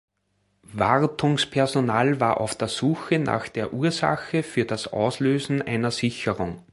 [0.73, 6.63] Wartungspersonal war auf der Suche nach der Ursache für das Auslösen einer Sicherung.